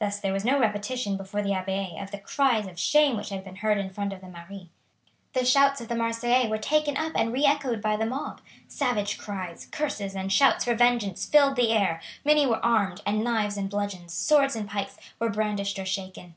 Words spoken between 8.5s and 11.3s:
Savage cries, curses, and shouts for vengeance